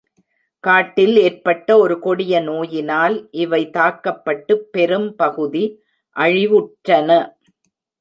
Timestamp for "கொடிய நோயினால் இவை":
1.99-3.69